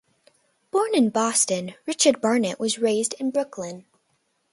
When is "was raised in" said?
2.59-3.29